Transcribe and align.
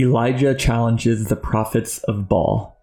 Elijah 0.00 0.54
challenges 0.54 1.26
the 1.26 1.36
prophets 1.36 1.98
of 2.04 2.26
Baal. 2.26 2.74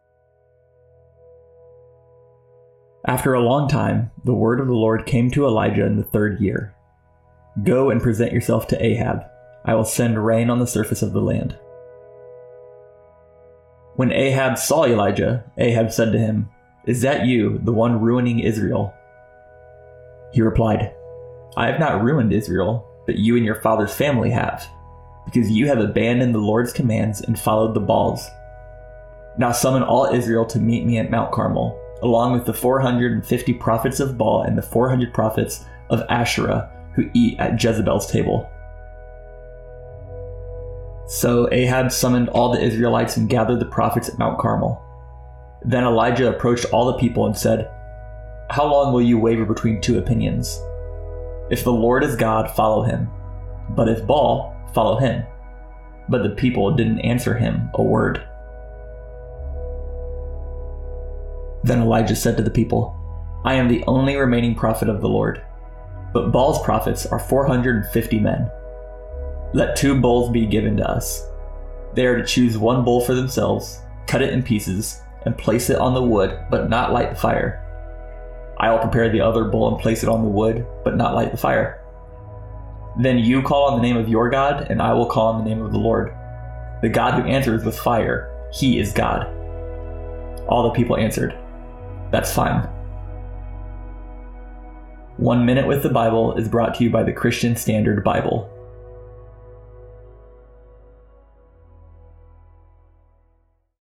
After 3.07 3.33
a 3.33 3.41
long 3.41 3.67
time, 3.67 4.11
the 4.23 4.35
word 4.35 4.59
of 4.59 4.67
the 4.67 4.73
Lord 4.73 5.07
came 5.07 5.31
to 5.31 5.47
Elijah 5.47 5.85
in 5.85 5.97
the 5.97 6.03
third 6.03 6.39
year 6.39 6.75
Go 7.63 7.89
and 7.89 8.03
present 8.03 8.33
yourself 8.33 8.67
to 8.67 8.85
Ahab. 8.85 9.23
I 9.65 9.73
will 9.73 9.83
send 9.83 10.23
rain 10.23 10.51
on 10.51 10.59
the 10.59 10.67
surface 10.67 11.01
of 11.01 11.13
the 11.13 11.21
land. 11.21 11.57
When 13.95 14.11
Ahab 14.11 14.59
saw 14.59 14.85
Elijah, 14.85 15.43
Ahab 15.57 15.91
said 15.91 16.11
to 16.11 16.19
him, 16.19 16.49
Is 16.85 17.01
that 17.01 17.25
you, 17.25 17.59
the 17.63 17.73
one 17.73 17.99
ruining 17.99 18.41
Israel? 18.41 18.93
He 20.33 20.43
replied, 20.43 20.93
I 21.55 21.65
have 21.65 21.79
not 21.79 22.03
ruined 22.03 22.31
Israel, 22.31 22.87
but 23.07 23.17
you 23.17 23.35
and 23.37 23.45
your 23.45 23.59
father's 23.61 23.95
family 23.95 24.29
have 24.29 24.67
because 25.27 25.51
you 25.51 25.67
have 25.67 25.79
abandoned 25.79 26.33
the 26.33 26.39
Lord's 26.39 26.71
commands 26.71 27.19
and 27.21 27.37
followed 27.37 27.73
the 27.73 27.81
Baals. 27.81 28.29
Now 29.37 29.51
summon 29.51 29.83
all 29.83 30.05
Israel 30.05 30.45
to 30.45 30.59
meet 30.59 30.85
me 30.85 30.97
at 30.97 31.11
Mount 31.11 31.33
Carmel, 31.33 31.77
along 32.01 32.31
with 32.31 32.45
the 32.45 32.53
450 32.53 33.53
prophets 33.55 33.99
of 33.99 34.17
Baal 34.17 34.43
and 34.43 34.57
the 34.57 34.61
400 34.61 35.13
prophets 35.13 35.65
of 35.89 36.01
Asherah 36.09 36.71
who 36.95 37.11
eat 37.13 37.37
at 37.39 37.61
Jezebel's 37.61 38.09
table. 38.09 38.49
So 41.07 41.47
Ahab 41.51 41.91
summoned 41.91 42.29
all 42.29 42.51
the 42.51 42.63
Israelites 42.63 43.17
and 43.17 43.29
gathered 43.29 43.59
the 43.59 43.65
prophets 43.65 44.09
at 44.09 44.17
Mount 44.17 44.39
Carmel. 44.39 44.81
Then 45.63 45.83
Elijah 45.83 46.29
approached 46.29 46.65
all 46.71 46.91
the 46.91 46.97
people 46.97 47.25
and 47.25 47.37
said, 47.37 47.69
How 48.49 48.65
long 48.65 48.93
will 48.93 49.01
you 49.01 49.19
waver 49.19 49.45
between 49.45 49.81
two 49.81 49.99
opinions? 49.99 50.61
If 51.49 51.63
the 51.63 51.71
Lord 51.71 52.03
is 52.03 52.15
God, 52.15 52.49
follow 52.51 52.83
him. 52.83 53.09
But 53.69 53.89
if 53.89 54.05
Baal, 54.05 54.55
follow 54.73 54.97
him. 54.97 55.23
But 56.09 56.23
the 56.23 56.29
people 56.29 56.75
didn't 56.75 56.99
answer 56.99 57.35
him 57.35 57.69
a 57.73 57.83
word. 57.83 58.25
Then 61.63 61.81
Elijah 61.81 62.15
said 62.15 62.37
to 62.37 62.43
the 62.43 62.49
people, 62.49 62.95
I 63.43 63.55
am 63.55 63.67
the 63.67 63.83
only 63.87 64.15
remaining 64.15 64.55
prophet 64.55 64.89
of 64.89 65.01
the 65.01 65.09
Lord, 65.09 65.43
but 66.13 66.31
Baal's 66.31 66.63
prophets 66.63 67.05
are 67.05 67.19
450 67.19 68.19
men. 68.19 68.49
Let 69.53 69.75
two 69.75 69.99
bulls 69.99 70.31
be 70.31 70.45
given 70.45 70.77
to 70.77 70.89
us. 70.89 71.25
They 71.93 72.05
are 72.05 72.17
to 72.17 72.25
choose 72.25 72.57
one 72.57 72.83
bull 72.83 73.01
for 73.01 73.15
themselves, 73.15 73.81
cut 74.05 74.21
it 74.21 74.33
in 74.33 74.43
pieces, 74.43 75.01
and 75.25 75.37
place 75.37 75.69
it 75.69 75.77
on 75.77 75.93
the 75.93 76.03
wood, 76.03 76.39
but 76.49 76.69
not 76.69 76.93
light 76.93 77.09
the 77.09 77.15
fire. 77.15 77.63
I 78.59 78.71
will 78.71 78.79
prepare 78.79 79.09
the 79.09 79.21
other 79.21 79.45
bull 79.45 79.67
and 79.67 79.81
place 79.81 80.03
it 80.03 80.09
on 80.09 80.23
the 80.23 80.29
wood, 80.29 80.65
but 80.83 80.97
not 80.97 81.13
light 81.13 81.31
the 81.31 81.37
fire. 81.37 81.83
Then 82.99 83.19
you 83.19 83.43
call 83.43 83.65
on 83.69 83.75
the 83.75 83.87
name 83.87 83.97
of 83.97 84.09
your 84.09 84.29
God, 84.29 84.67
and 84.69 84.81
I 84.81 84.93
will 84.93 85.05
call 85.05 85.33
on 85.33 85.43
the 85.43 85.49
name 85.49 85.61
of 85.61 85.71
the 85.71 85.77
Lord. 85.77 86.15
The 86.81 86.89
God 86.89 87.13
who 87.13 87.27
answers 87.27 87.63
with 87.63 87.77
fire, 87.77 88.29
he 88.51 88.79
is 88.79 88.91
God. 88.91 89.27
All 90.47 90.63
the 90.63 90.75
people 90.75 90.97
answered, 90.97 91.37
That's 92.11 92.33
fine. 92.33 92.67
One 95.17 95.45
Minute 95.45 95.67
with 95.67 95.83
the 95.83 95.89
Bible 95.89 96.35
is 96.37 96.47
brought 96.47 96.75
to 96.75 96.83
you 96.83 96.89
by 96.89 97.03
the 97.03 97.13
Christian 97.13 97.55
Standard 97.55 98.03
Bible. 98.03 98.49